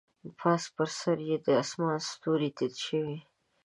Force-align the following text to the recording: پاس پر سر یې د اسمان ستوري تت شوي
پاس 0.39 0.63
پر 0.75 0.87
سر 0.99 1.17
یې 1.27 1.37
د 1.45 1.47
اسمان 1.61 1.97
ستوري 2.11 2.49
تت 2.57 2.73
شوي 2.85 3.17